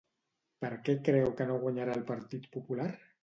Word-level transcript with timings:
Per 0.63 0.69
què 0.87 0.95
creu 1.09 1.29
que 1.41 1.47
no 1.51 1.59
guanyarà 1.65 1.97
el 1.99 2.03
Partit 2.09 2.49
Popular? 2.59 2.89